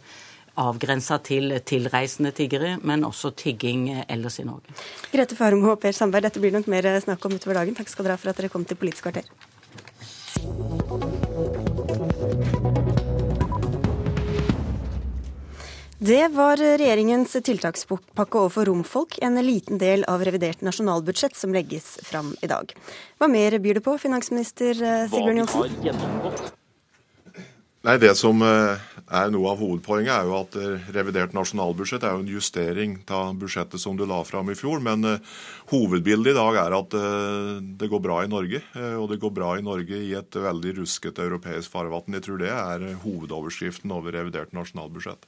avgrensa 0.59 1.19
til 1.23 1.53
tilreisende 1.63 2.33
tiggere, 2.35 2.73
men 2.83 3.05
også 3.07 3.31
tigging 3.37 3.87
ellers 4.07 4.41
i 4.41 4.47
Norge. 4.47 4.75
Grete 5.13 5.37
Farmo 5.39 5.71
og 5.73 5.79
Per 5.79 5.95
Sandberg, 5.95 6.27
dette 6.27 6.43
blir 6.43 6.55
nok 6.55 6.67
mer 6.71 6.89
snakk 6.99 7.23
om 7.25 7.37
utover 7.39 7.61
dagen. 7.61 7.77
Takk 7.77 7.91
skal 7.91 8.07
dere 8.07 8.17
ha 8.17 8.21
for 8.21 8.33
at 8.33 8.41
dere 8.41 8.51
kom 8.51 8.67
til 8.67 8.79
Politisk 8.79 9.07
kvarter. 9.07 9.48
Det 15.99 16.27
var 16.31 16.55
regjeringens 16.55 17.33
tiltakspakke 17.43 18.39
overfor 18.39 18.69
romfolk, 18.69 19.17
en 19.19 19.35
liten 19.43 19.81
del 19.81 20.05
av 20.07 20.21
revidert 20.23 20.61
nasjonalbudsjett 20.63 21.35
som 21.35 21.51
legges 21.51 21.97
fram 22.07 22.29
i 22.39 22.47
dag. 22.47 22.71
Hva 23.19 23.27
mer 23.27 23.57
byr 23.59 23.81
det 23.81 23.83
på, 23.83 23.97
finansminister 23.99 24.79
eh, 24.79 25.01
Sigbjørn 25.11 25.41
Johnsen? 25.41 26.45
Nei, 27.83 27.97
Det 27.99 28.13
som 28.15 28.39
eh, 28.47 28.87
er 29.09 29.31
noe 29.33 29.49
av 29.51 29.61
hovedpoenget, 29.61 30.11
er 30.13 30.27
jo 30.29 30.35
at 30.37 30.55
eh, 30.59 30.89
revidert 30.93 31.33
nasjonalbudsjett 31.37 32.05
er 32.05 32.15
jo 32.15 32.23
en 32.23 32.31
justering 32.31 32.95
av 33.09 33.33
budsjettet 33.41 33.81
som 33.81 33.97
du 33.97 34.05
la 34.09 34.21
fram 34.27 34.51
i 34.51 34.57
fjor. 34.57 34.81
Men 34.85 35.05
uh, 35.05 35.39
hovedbildet 35.71 36.33
i 36.33 36.37
dag 36.37 36.59
er 36.61 36.75
at 36.77 36.95
uh, 36.97 37.57
det 37.59 37.89
går 37.89 38.03
bra 38.05 38.21
i 38.23 38.29
Norge. 38.29 38.61
Og 38.99 39.07
det 39.11 39.19
går 39.21 39.33
bra 39.33 39.53
i 39.57 39.65
Norge 39.65 39.97
i 39.97 40.13
et 40.17 40.35
veldig 40.35 40.75
ruskete 40.81 41.23
europeisk 41.25 41.71
farvann. 41.73 42.15
Jeg 42.19 42.25
tror 42.27 42.39
det 42.41 42.51
er 42.53 42.85
hovedoverskriften 43.03 43.91
over 43.93 44.13
revidert 44.15 44.53
nasjonalbudsjett. 44.55 45.25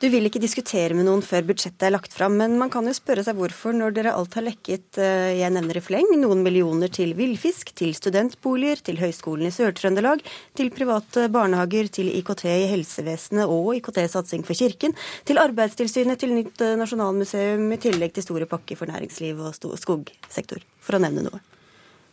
Du 0.00 0.08
vil 0.12 0.28
ikke 0.28 0.42
diskutere 0.42 0.94
med 0.96 1.08
noen 1.08 1.24
før 1.24 1.46
budsjettet 1.48 1.86
er 1.88 1.94
lagt 1.94 2.14
fram, 2.14 2.36
men 2.38 2.56
man 2.60 2.70
kan 2.72 2.86
jo 2.86 2.94
spørre 2.96 3.24
seg 3.26 3.38
hvorfor, 3.38 3.74
når 3.76 3.96
dere 3.96 4.14
alt 4.16 4.36
har 4.36 4.44
lekket, 4.46 4.98
jeg 4.98 5.52
nevner 5.54 5.80
i 5.80 5.84
fleng, 5.84 6.10
noen 6.20 6.42
millioner 6.44 6.92
til 6.92 7.14
villfisk, 7.16 7.72
til 7.78 7.94
studentboliger, 7.96 8.82
til 8.86 9.00
Høgskolen 9.00 9.48
i 9.48 9.54
Sør-Trøndelag, 9.54 10.24
til 10.58 10.72
private 10.74 11.26
barnehager, 11.32 11.88
til 11.92 12.12
IKT 12.12 12.44
i 12.52 12.68
helsevesenet 12.74 13.15
helsevesenet 13.16 13.48
og 13.48 13.74
IKT-satsing 13.76 14.44
for 14.46 14.54
Kirken, 14.54 14.94
til 15.24 15.40
Arbeidstilsynet, 15.40 16.20
til 16.20 16.34
nytt 16.36 16.60
eh, 16.60 16.76
nasjonalmuseum, 16.78 17.66
i 17.72 17.80
tillegg 17.80 18.14
til 18.14 18.26
store 18.26 18.46
pakker 18.46 18.76
for 18.76 18.86
næringsliv 18.86 19.40
og 19.40 19.54
skogsektor, 19.56 20.62
for 20.80 20.96
å 20.96 21.02
nevne 21.02 21.26
noe. 21.26 21.40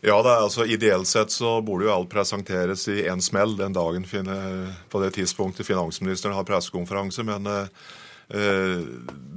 Ja, 0.03 0.17
det 0.19 0.33
er, 0.33 0.43
altså 0.43 0.65
Ideelt 0.67 1.07
sett 1.07 1.31
så 1.31 1.61
burde 1.63 1.87
jo 1.87 1.93
alt 1.93 2.09
presenteres 2.11 2.89
i 2.91 3.05
én 3.07 3.21
smell 3.23 3.55
den 3.55 3.71
dagen 3.71 4.03
på 4.03 4.99
det 4.99 5.13
tidspunktet 5.15 5.67
finansministeren 5.67 6.35
har 6.35 6.43
pressekonferanse. 6.43 7.23
Men 7.23 7.47
eh, 7.47 8.81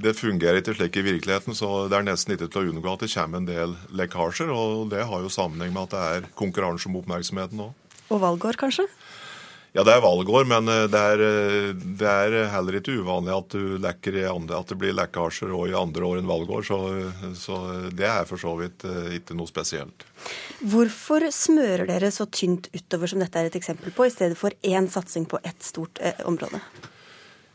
det 0.03 0.17
fungerer 0.19 0.59
ikke 0.59 0.75
slik 0.75 0.99
i 0.99 1.05
virkeligheten, 1.07 1.55
så 1.55 1.87
det 1.87 1.95
er 1.95 2.09
nesten 2.09 2.35
ikke 2.35 2.49
til 2.51 2.65
å 2.65 2.73
unngå 2.73 2.97
at 2.97 3.05
det 3.05 3.13
kommer 3.13 3.39
en 3.39 3.47
del 3.47 3.77
lekkasjer. 3.95 4.51
Og 4.51 4.91
det 4.91 5.07
har 5.07 5.23
jo 5.23 5.31
sammenheng 5.31 5.71
med 5.71 5.87
at 5.87 5.95
det 5.95 6.05
er 6.17 6.31
konkurranse 6.35 6.91
om 6.91 6.99
oppmerksomheten 6.99 7.69
òg. 7.69 7.71
Og 8.11 8.21
valgår, 8.23 8.59
kanskje? 8.59 8.87
Ja, 9.77 9.83
det 9.85 9.93
er 9.93 10.01
valgår, 10.01 10.47
men 10.49 10.69
eh, 10.73 10.87
det 10.89 10.99
er, 11.11 11.21
eh, 11.21 11.67
det 11.99 12.09
er, 12.09 12.35
heller 12.49 12.79
ikke 12.79 12.95
uvanlig 12.97 13.35
at, 13.35 13.55
andre, 14.31 14.57
at 14.57 14.71
det 14.71 14.77
blir 14.81 14.95
lekkasjer 14.97 15.53
òg 15.53 15.69
i 15.69 15.75
andre 15.77 16.07
år 16.07 16.17
enn 16.17 16.31
valgår. 16.31 16.65
Så, 16.65 16.79
så, 17.37 17.59
det 17.93 18.07
er 18.09 18.25
for 18.25 18.41
så 18.41 18.55
vidt 18.57 18.87
eh, 18.89 19.19
ikke 19.19 19.37
noe 19.37 19.45
spesielt. 19.45 20.07
Hvorfor 20.65 21.27
smører 21.29 21.85
dere 21.91 22.09
så 22.09 22.25
tynt 22.25 22.71
utover 22.73 23.13
som 23.13 23.21
dette 23.21 23.37
er 23.37 23.51
et 23.51 23.59
eksempel 23.59 23.93
på, 23.93 24.07
i 24.07 24.15
stedet 24.15 24.39
for 24.39 24.55
én 24.65 24.89
satsing 24.89 25.29
på 25.29 25.37
ett 25.45 25.61
stort 25.61 26.01
eh, 26.01 26.25
område? 26.25 26.63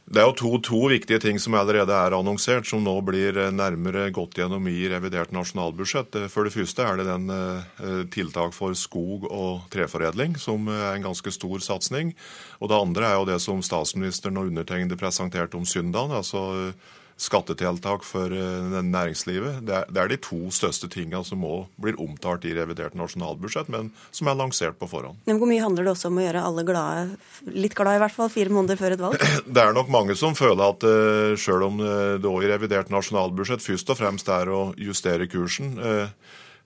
Det 0.05 0.19
er 0.21 0.27
jo 0.27 0.35
to, 0.35 0.51
to, 0.67 0.79
viktige 0.91 1.21
ting 1.23 1.39
som 1.41 1.55
allerede 1.57 1.95
er 1.95 2.15
annonsert, 2.17 2.67
som 2.69 2.83
nå 2.85 2.95
blir 3.07 3.37
eh, 3.39 3.53
nærmere 3.55 4.09
gått 4.13 4.37
gjennom 4.41 4.67
i 4.69 4.89
revidert 4.91 5.31
nasjonalbudsjett. 5.33 6.19
Eh, 6.19 6.27
for 6.33 6.45
det 6.45 6.55
første 6.57 6.85
er 6.85 6.99
det 6.99 7.07
den 7.07 7.31
eh, 7.33 8.01
tiltak 8.13 8.53
for 8.57 8.75
skog 8.77 9.29
og 9.31 9.69
treforedling, 9.73 10.35
som 10.43 10.67
er 10.69 10.97
en 10.97 11.07
ganske 11.07 11.33
stor 11.33 11.63
satsing. 11.65 12.13
Og 12.59 12.73
det 12.73 12.81
andre 12.83 13.09
er 13.09 13.17
jo 13.21 13.29
det 13.31 13.39
som 13.45 13.63
statsministeren 13.63 14.43
og 14.43 14.51
undertegnede 14.51 14.99
presenterte 15.01 15.57
om 15.57 15.65
søndagen. 15.65 16.19
altså 16.19 16.75
skattetiltak 17.23 18.05
for 18.07 18.33
eh, 18.35 18.79
næringslivet. 18.83 19.63
Det 19.67 19.77
er, 19.77 19.87
det 19.89 20.03
er, 20.03 20.11
de 20.11 20.19
to 20.23 20.51
største 20.55 20.89
tingene 20.93 21.23
som 21.27 21.41
må 21.43 21.63
blir 21.81 21.99
omtalt 22.03 22.45
i 22.49 22.55
revidert 22.57 22.97
nasjonalbudsjett, 22.99 23.71
men 23.73 23.93
som 24.11 24.31
er 24.31 24.39
lansert 24.39 24.79
på 24.81 24.89
forhånd. 24.91 25.21
Men 25.29 25.41
Hvor 25.41 25.51
mye 25.51 25.63
handler 25.63 25.87
det 25.87 25.95
også 25.95 26.11
om 26.11 26.21
å 26.21 26.27
gjøre 26.27 26.45
alle 26.49 26.67
glade, 26.69 27.07
litt 27.55 27.77
glade 27.79 28.01
i 28.01 28.03
hvert 28.05 28.17
fall, 28.17 28.33
fire 28.33 28.55
måneder 28.55 28.81
før 28.81 28.97
et 28.97 29.05
valg? 29.07 29.27
Det 29.53 29.63
er 29.63 29.75
nok 29.77 29.91
mange 29.93 30.17
som 30.19 30.37
føler 30.39 30.63
at 30.65 30.85
uh, 30.87 31.35
selv 31.41 31.69
om 31.69 31.81
det 31.83 32.29
òg 32.29 32.47
i 32.47 32.51
revidert 32.51 32.91
nasjonalbudsjett 32.93 33.63
først 33.63 33.91
og 33.93 33.99
fremst 33.99 34.29
er 34.33 34.51
å 34.53 34.63
justere 34.81 35.29
kursen, 35.31 35.77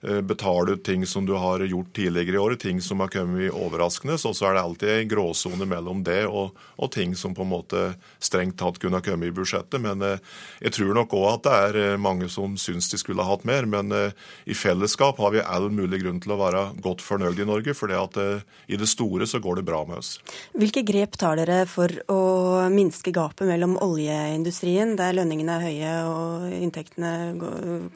uh, 0.05 0.21
ut 0.21 0.37
betaler 0.37 0.75
du 0.75 0.77
ting 0.77 1.05
som 1.05 1.25
du 1.25 1.33
har 1.33 1.59
gjort 1.59 1.93
tidligere 1.93 2.35
i 2.35 2.37
året, 2.37 2.59
ting 2.59 2.81
som 2.81 2.99
har 2.99 3.07
kommet 3.07 3.51
overraskende. 3.51 4.17
Og 4.25 4.35
så 4.35 4.47
er 4.47 4.53
det 4.53 4.61
alltid 4.61 4.89
en 4.89 5.09
gråsone 5.09 5.65
mellom 5.65 6.03
det 6.03 6.25
og, 6.27 6.55
og, 6.77 6.91
ting 6.91 7.15
som 7.15 7.33
på 7.35 7.41
en 7.41 7.51
måte 7.51 7.83
strengt 8.19 8.57
tatt 8.59 8.79
kunne 8.79 8.99
ha 8.99 9.05
kommet 9.05 9.31
i 9.31 9.35
budsjettet. 9.35 9.81
Men 9.81 10.01
eh, 10.05 10.21
jeg 10.61 10.75
tror 10.77 10.93
nok 10.97 11.15
òg 11.17 11.27
at 11.31 11.47
det 11.47 11.55
er 11.57 11.79
eh, 11.81 11.99
mange 12.01 12.29
som 12.29 12.57
syns 12.57 12.89
de 12.91 12.99
skulle 13.01 13.23
ha 13.23 13.33
hatt 13.33 13.45
mer. 13.47 13.65
Men 13.69 13.91
eh, 13.91 14.15
i 14.45 14.57
fellesskap 14.57 15.19
har 15.23 15.33
vi 15.35 15.43
all 15.43 15.69
mulig 15.73 16.03
grunn 16.03 16.21
til 16.23 16.35
å 16.35 16.39
være 16.41 16.63
godt 16.83 17.03
fornøyd 17.05 17.41
i 17.41 17.49
Norge. 17.49 17.75
For 17.77 17.93
eh, 17.93 18.45
i 18.67 18.79
det 18.79 18.89
store 18.89 19.27
så 19.29 19.41
går 19.43 19.61
det 19.61 19.67
bra 19.67 19.83
med 19.87 20.01
oss. 20.01 20.17
Hvilke 20.57 20.85
grep 20.87 21.17
tar 21.19 21.39
dere 21.41 21.63
for 21.69 21.91
å 22.11 22.21
minske 22.73 23.13
gapet 23.15 23.49
mellom 23.49 23.77
oljeindustrien, 23.81 24.95
der 24.99 25.15
lønningene 25.17 25.57
er 25.57 25.67
høye 25.67 25.95
og 26.07 26.57
inntektene 26.57 27.11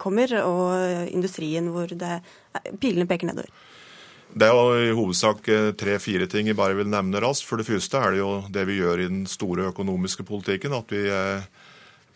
kommer, 0.01 0.33
og 0.41 1.11
industrien 1.11 1.69
hvor 1.73 1.90
det, 1.99 2.21
pilene 2.79 3.07
peker 3.09 3.31
nedover? 3.31 3.51
Det 4.31 4.47
er 4.47 4.55
jo 4.55 4.75
i 4.79 4.91
hovedsak 4.95 5.47
eh, 5.51 5.69
tre-fire 5.75 6.27
ting 6.31 6.47
jeg 6.47 6.55
bare 6.59 6.77
vil 6.77 6.87
nevne 6.91 7.19
raskt. 7.23 7.47
For 7.49 7.59
det 7.59 7.67
første 7.67 7.99
er 7.99 8.13
det 8.13 8.21
jo 8.21 8.29
det 8.53 8.63
vi 8.69 8.79
gjør 8.79 9.03
i 9.03 9.09
den 9.11 9.25
store 9.27 9.67
økonomiske 9.73 10.23
politikken. 10.27 10.75
At 10.77 10.93
vi 10.93 11.03
eh, 11.11 11.43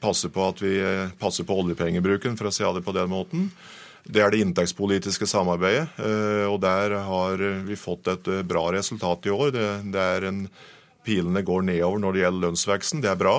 passer 0.03 0.31
på 0.31 0.45
at 0.47 0.61
vi 0.63 0.77
eh, 0.79 1.11
passer 1.19 1.47
på 1.47 1.57
oljepengebruken, 1.63 2.37
for 2.39 2.47
å 2.47 2.53
si 2.55 2.63
det 2.63 2.85
på 2.85 2.95
den 2.95 3.11
måten. 3.11 3.49
Det 4.05 4.21
er 4.21 4.31
det 4.31 4.43
inntektspolitiske 4.45 5.25
samarbeidet. 5.25 5.87
og 6.45 6.59
Der 6.61 6.93
har 7.07 7.41
vi 7.65 7.73
fått 7.73 8.05
et 8.11 8.27
bra 8.45 8.67
resultat 8.75 9.25
i 9.25 9.33
år. 9.33 9.49
Det, 9.55 9.69
det 9.95 10.03
er 10.17 10.27
en, 10.29 10.43
pilene 11.01 11.41
går 11.41 11.65
nedover 11.65 12.03
når 12.03 12.13
det 12.13 12.21
gjelder 12.21 12.43
lønnsveksten. 12.43 13.01
Det 13.01 13.09
er 13.09 13.17
bra. 13.17 13.33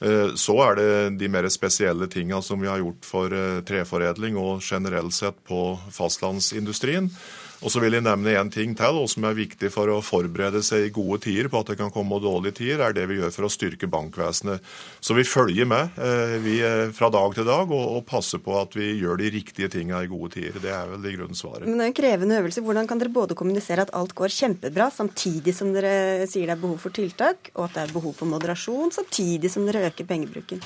Eh, 0.00 0.34
så 0.38 0.54
er 0.62 0.78
det 0.78 0.90
de 1.18 1.30
mer 1.32 1.48
spesielle 1.50 2.06
tinga 2.10 2.38
som 2.42 2.60
vi 2.62 2.70
har 2.70 2.78
gjort 2.82 3.08
for 3.08 3.34
eh, 3.34 3.58
treforedling 3.66 4.38
og 4.38 4.62
generelt 4.62 5.14
sett 5.14 5.42
på 5.48 5.72
fastlandsindustrien. 5.94 7.10
Og 7.58 7.72
så 7.74 7.80
vil 7.82 7.96
jeg 7.96 8.04
nevne 8.06 8.36
en 8.38 8.50
ting 8.54 8.74
til, 8.78 9.00
og 9.00 9.08
som 9.10 9.24
er 9.26 9.34
viktig 9.34 9.72
for 9.74 9.90
å 9.90 9.98
forberede 10.04 10.60
seg 10.62 10.84
i 10.86 10.92
gode 10.94 11.18
tider 11.24 11.48
på 11.50 11.58
at 11.58 11.72
det 11.72 11.78
kan 11.80 11.90
komme 11.90 12.20
dårlige 12.22 12.60
tider, 12.60 12.84
er 12.86 12.94
det 12.94 13.08
vi 13.10 13.16
gjør 13.18 13.32
for 13.34 13.48
å 13.48 13.50
styrke 13.50 13.88
bankvesenet. 13.90 14.62
Så 15.02 15.16
vi 15.18 15.24
følger 15.26 15.66
med 15.66 15.98
eh, 15.98 16.36
vi, 16.44 16.54
fra 16.94 17.10
dag 17.10 17.34
til 17.34 17.48
dag 17.48 17.66
og, 17.66 17.82
og, 17.96 18.04
passer 18.06 18.38
på 18.42 18.54
at 18.60 18.76
vi 18.78 18.92
gjør 19.00 19.18
de 19.18 19.32
riktige 19.34 19.70
tinga 19.74 20.04
i 20.04 20.10
gode 20.10 20.36
tider. 20.36 20.60
Det 20.62 20.70
er 20.70 20.92
vel 20.92 21.10
i 21.10 21.16
grunnen 21.16 21.38
svaret. 21.38 21.66
Men 21.66 21.82
det 21.82 21.88
er 21.88 21.90
en 21.90 21.98
krevende 21.98 22.38
øvelse. 22.38 22.62
Hvordan 22.62 22.90
kan 22.92 23.02
dere 23.02 23.14
både 23.18 23.38
kommunisere 23.38 23.88
at 23.88 23.94
alt 23.98 24.14
går 24.14 24.36
kjempebra, 24.36 24.86
samtidig 24.94 25.56
som 25.58 25.74
dere 25.74 26.28
sier 26.30 26.46
det 26.46 26.54
er 26.54 26.62
behov 26.62 26.78
for 26.86 26.94
tiltak, 26.94 27.50
og 27.56 27.66
at 27.66 27.74
det 27.74 27.88
er 27.88 27.96
behov 27.98 28.14
for 28.20 28.30
moderasjon, 28.30 28.94
samtidig 28.94 29.50
som 29.50 29.66
dere 29.66 29.87
øker 29.88 30.08
pengebruken? 30.08 30.62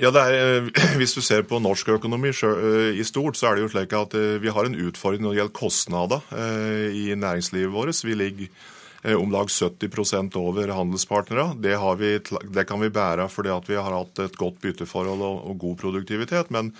Ja, 0.00 0.10
er, 0.10 0.34
eh, 0.34 0.96
Hvis 0.98 1.14
du 1.14 1.22
ser 1.22 1.44
på 1.46 1.60
norsk 1.62 1.88
økonomi 1.94 2.32
eh, 2.34 2.98
i 2.98 3.04
stort, 3.06 3.38
så 3.38 3.50
er 3.50 3.56
det 3.56 3.66
jo 3.66 3.72
slik 3.76 3.92
at 3.94 4.14
eh, 4.18 4.40
vi 4.42 4.50
har 4.50 4.66
en 4.66 4.78
utfordring 4.88 5.22
når 5.22 5.34
det 5.34 5.40
gjelder 5.42 5.58
kostnader 5.60 6.24
i 6.90 7.14
næringslivet 7.14 7.72
vårt. 7.72 8.02
Vi 8.04 8.14
ligger 8.14 9.14
om 9.20 9.30
lag 9.30 9.50
70% 9.52 10.36
over 10.40 10.70
handelspartnere. 10.72 11.52
Det, 11.60 11.76
vi, 12.00 12.12
det, 12.56 12.64
kan 12.66 12.80
vi 12.80 12.88
bære 12.88 13.28
fordi 13.28 13.52
vi 13.68 13.76
har 13.76 13.92
hatt 13.92 14.22
et 14.24 14.38
godt 14.40 14.62
bytteforhold 14.62 15.20
og 15.20 15.58
god 15.60 15.76
produktivitet. 15.76 16.50
men 16.50 16.72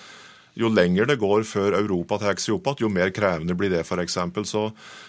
jo 0.59 0.71
lenger 0.71 1.09
det 1.11 1.19
går 1.19 1.43
før 1.49 1.75
Europa 1.81 2.21
tar 2.23 2.39
seg 2.39 2.55
opp 2.57 2.69
igjen, 2.71 2.85
jo 2.87 2.93
mer 2.93 3.11
krevende 3.15 3.57
blir 3.59 3.73
det 3.73 3.83
f.eks. 3.83 4.19
Så 4.47 4.63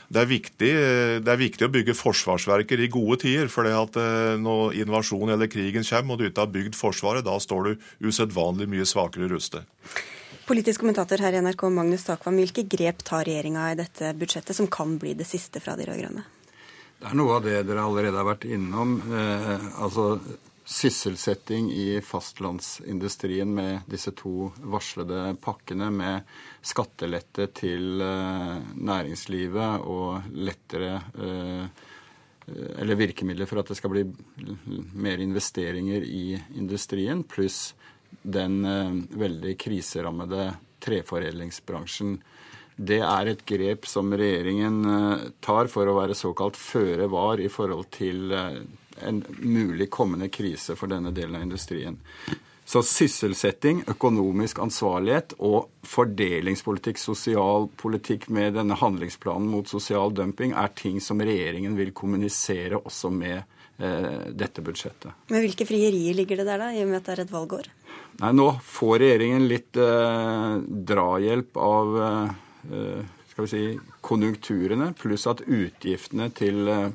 det 0.10 0.24
er, 0.24 0.30
viktig, 0.30 0.72
det 1.22 1.32
er, 1.32 1.40
viktig, 1.42 1.68
å 1.68 1.74
bygge 1.74 1.98
forsvarsverker 1.98 2.82
i 2.82 2.90
gode 2.94 3.20
tider. 3.26 3.50
For 3.52 3.70
eh, 3.70 4.36
når 4.42 4.78
invasjonen 4.82 5.36
eller 5.36 5.52
krigen 5.52 5.86
kommer 5.86 6.16
og 6.16 6.22
du 6.22 6.28
ikke 6.30 6.46
har 6.46 6.54
bygd 6.54 6.78
Forsvaret, 6.78 7.26
da 7.26 7.38
står 7.42 7.70
du 7.70 8.10
usedvanlig 8.10 8.68
mye 8.72 8.86
svakere 8.90 9.30
rustet. 9.32 9.66
Politisk 10.46 10.84
kommentator 10.84 11.22
her 11.24 11.34
i 11.34 11.42
NRK, 11.42 11.64
Magnus 11.74 12.06
Takvam. 12.06 12.38
Hvilke 12.38 12.66
grep 12.70 13.02
tar 13.06 13.26
regjeringa 13.26 13.72
i 13.72 13.78
dette 13.80 14.12
budsjettet 14.18 14.58
som 14.58 14.70
kan 14.70 14.98
bli 15.02 15.16
det 15.18 15.26
siste 15.30 15.62
fra 15.62 15.74
de 15.78 15.88
rød-grønne? 15.90 16.26
Det 16.96 17.10
er 17.10 17.18
noe 17.18 17.38
av 17.38 17.46
det 17.46 17.64
dere 17.68 17.86
allerede 17.86 18.18
har 18.18 18.28
vært 18.28 18.46
innom. 18.50 18.98
Eh, 19.10 19.66
altså 19.82 20.20
sysselsetting 20.66 21.72
i 21.72 22.02
fastlandsindustrien 22.02 23.54
med 23.54 23.80
disse 23.86 24.12
to 24.18 24.50
varslede 24.66 25.36
pakkene 25.42 25.92
med 25.94 26.38
skattelette 26.66 27.46
til 27.54 28.02
eh, 28.02 28.56
næringslivet 28.74 29.86
og 29.86 30.26
lettere 30.34 30.96
eh, 31.22 31.84
eller 32.82 32.98
virkemidler 32.98 33.50
for 33.50 33.62
at 33.62 33.70
det 33.70 33.78
skal 33.78 33.94
bli 33.94 34.04
mer 34.98 35.22
investeringer 35.22 36.06
i 36.06 36.38
industrien, 36.58 37.22
pluss 37.30 37.76
den 38.22 38.66
eh, 38.66 38.96
veldig 39.22 39.54
kriserammede 39.62 40.48
treforedlingsbransjen. 40.82 42.18
Det 42.76 43.04
er 43.06 43.30
et 43.30 43.46
grep 43.48 43.86
som 43.88 44.10
regjeringen 44.18 44.82
tar 45.46 45.70
for 45.72 45.88
å 45.88 45.96
være 45.96 46.18
såkalt 46.18 46.58
føre 46.60 47.06
var 47.08 47.40
i 47.40 47.48
forhold 47.54 47.88
til 47.94 48.34
en 49.02 49.24
mulig 49.40 49.90
kommende 49.90 50.30
krise 50.30 50.76
for 50.76 50.92
denne 50.92 51.12
delen 51.16 51.36
av 51.36 51.46
industrien. 51.46 51.98
Så 52.66 52.82
sysselsetting, 52.82 53.84
økonomisk 53.92 54.60
ansvarlighet 54.64 55.36
og 55.46 55.68
fordelingspolitikk, 55.86 56.98
sosialpolitikk 56.98 58.26
med 58.34 58.56
denne 58.58 58.78
handlingsplanen 58.80 59.52
mot 59.52 59.70
sosial 59.70 60.16
dumping 60.18 60.56
er 60.58 60.72
ting 60.74 60.98
som 61.04 61.22
regjeringen 61.22 61.78
vil 61.78 61.94
kommunisere 61.94 62.80
også 62.80 63.12
med 63.14 63.38
eh, 63.38 64.32
dette 64.34 64.66
budsjettet. 64.66 65.14
Men 65.30 65.46
hvilke 65.46 65.68
frierier 65.70 66.18
ligger 66.18 66.42
det 66.42 66.48
der, 66.50 66.64
da, 66.64 66.72
i 66.74 66.82
og 66.82 66.90
med 66.90 67.04
at 67.04 67.12
det 67.12 67.14
er 67.20 67.24
et 67.28 67.36
valgår? 67.36 67.70
Nei, 68.24 68.32
Nå 68.34 68.48
får 68.66 68.98
regjeringen 69.04 69.46
litt 69.52 69.78
eh, 69.78 70.58
drahjelp 70.90 71.62
av 71.62 72.02
eh, 72.02 73.06
skal 73.36 73.46
vi 73.46 73.52
si, 73.52 73.80
konjunkturene, 74.02 74.94
pluss 74.98 75.28
at 75.28 75.42
utgiftene 75.44 76.30
til 76.34 76.70
eh, 76.72 76.88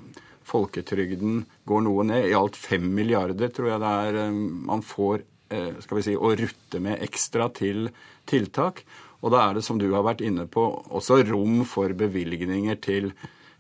folketrygden 0.51 1.45
går 1.69 1.85
noe 1.87 2.07
ned. 2.07 2.29
I 2.29 2.37
alt 2.39 2.59
fem 2.59 2.89
milliarder 2.95 3.53
tror 3.55 3.73
jeg 3.73 3.83
det 3.83 3.93
er 4.07 4.23
eh, 4.27 4.41
man 4.71 4.83
får 4.87 5.23
eh, 5.55 5.77
skal 5.85 6.01
vi 6.01 6.07
si, 6.09 6.17
å 6.17 6.35
rutte 6.43 6.83
med 6.83 7.03
ekstra 7.07 7.51
til 7.57 7.89
tiltak. 8.31 8.85
Og 9.21 9.35
da 9.35 9.45
er 9.47 9.59
det, 9.59 9.65
som 9.67 9.79
du 9.79 9.91
har 9.93 10.05
vært 10.07 10.25
inne 10.25 10.47
på, 10.49 10.65
også 10.97 11.21
rom 11.29 11.63
for 11.69 11.93
bevilgninger 11.93 12.79
til 12.81 13.11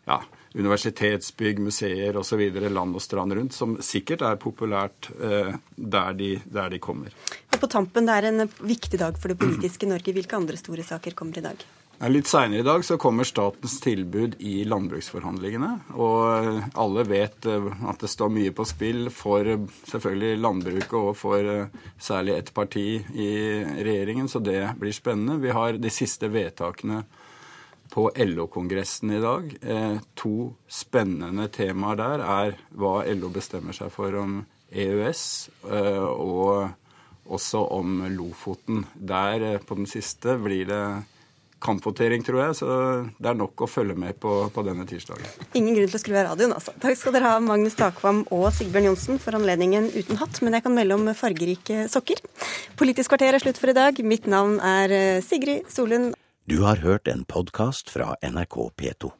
ja, 0.08 0.22
universitetsbygg, 0.56 1.60
museer 1.62 2.16
osv. 2.18 2.40
land 2.72 2.96
og 2.96 3.04
strand 3.04 3.36
rundt, 3.36 3.54
som 3.54 3.76
sikkert 3.84 4.24
er 4.26 4.40
populært 4.40 5.10
eh, 5.20 5.52
der, 5.76 6.16
de, 6.16 6.32
der 6.50 6.72
de 6.72 6.80
kommer. 6.82 7.14
Og 7.50 7.60
på 7.60 7.70
tampen, 7.70 8.08
Det 8.08 8.16
er 8.16 8.30
en 8.30 8.48
viktig 8.58 8.98
dag 8.98 9.18
for 9.20 9.32
det 9.32 9.38
politiske 9.38 9.86
Norge. 9.90 10.16
Hvilke 10.16 10.38
andre 10.38 10.56
store 10.56 10.86
saker 10.86 11.14
kommer 11.18 11.38
i 11.38 11.46
dag? 11.50 11.68
Litt 12.08 12.30
seinere 12.30 12.62
i 12.62 12.64
dag 12.64 12.84
så 12.84 12.96
kommer 12.96 13.26
statens 13.28 13.74
tilbud 13.84 14.38
i 14.40 14.62
landbruksforhandlingene. 14.64 15.68
Og 16.00 16.78
alle 16.80 17.02
vet 17.04 17.44
eh, 17.44 17.66
at 17.90 18.00
det 18.00 18.08
står 18.08 18.30
mye 18.32 18.54
på 18.56 18.64
spill 18.64 19.10
for 19.12 19.44
eh, 19.44 19.66
selvfølgelig 19.90 20.38
landbruket 20.40 20.96
og 20.96 21.10
for 21.20 21.44
eh, 21.44 21.90
særlig 22.00 22.38
ett 22.38 22.48
parti 22.56 22.86
i 23.12 23.28
regjeringen, 23.84 24.32
så 24.32 24.40
det 24.40 24.62
blir 24.80 24.96
spennende. 24.96 25.42
Vi 25.44 25.52
har 25.52 25.76
de 25.76 25.92
siste 25.92 26.32
vedtakene 26.32 27.02
på 27.92 28.08
LO-kongressen 28.16 29.12
i 29.12 29.20
dag. 29.20 29.52
To 30.22 30.34
spennende 30.70 31.50
temaer 31.52 32.00
der 32.00 32.22
er 32.24 32.58
hva 32.80 33.00
LO 33.12 33.28
bestemmer 33.34 33.76
seg 33.76 33.90
for 33.92 34.14
om 34.14 34.38
EØS, 34.70 35.24
og 35.66 36.70
også 37.26 37.64
om 37.74 38.04
Lofoten. 38.14 38.86
Der, 38.94 39.58
på 39.66 39.74
den 39.74 39.90
siste, 39.90 40.38
blir 40.38 40.70
det 40.70 40.84
kampvotering, 41.62 42.24
tror 42.26 42.40
jeg. 42.44 42.56
Så 42.60 42.68
det 43.20 43.30
er 43.30 43.38
nok 43.38 43.64
å 43.64 43.68
følge 43.70 43.96
med 43.98 44.18
på, 44.22 44.34
på 44.54 44.64
denne 44.66 44.86
tirsdagen. 44.88 45.28
Ingen 45.58 45.76
grunn 45.76 45.92
til 45.92 46.00
å 46.00 46.02
skru 46.02 46.16
av 46.16 46.26
radioen, 46.32 46.54
altså. 46.56 46.74
Takk 46.82 46.98
skal 46.98 47.16
dere 47.16 47.34
ha, 47.34 47.42
Magnus 47.44 47.78
Takvam 47.78 48.24
og 48.34 48.48
Sigbjørn 48.56 48.90
Johnsen, 48.90 49.20
for 49.22 49.38
anledningen 49.38 49.90
uten 49.94 50.20
hatt. 50.20 50.42
Men 50.44 50.58
jeg 50.58 50.66
kan 50.66 50.76
melde 50.76 50.98
om 50.98 51.12
fargerike 51.16 51.86
sokker. 51.92 52.24
Politisk 52.80 53.12
kvarter 53.12 53.36
er 53.36 53.44
slutt 53.44 53.60
for 53.60 53.72
i 53.72 53.76
dag. 53.76 54.00
Mitt 54.04 54.28
navn 54.30 54.58
er 54.64 54.96
eh, 54.96 55.22
Sigrid 55.24 55.68
Solund. 55.72 56.16
Du 56.50 56.62
har 56.64 56.80
hørt 56.82 57.06
en 57.06 57.22
podkast 57.28 57.92
fra 57.92 58.16
NRK 58.26 58.56
P2. 58.80 59.14